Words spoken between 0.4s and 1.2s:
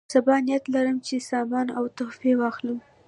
نیت لرم چې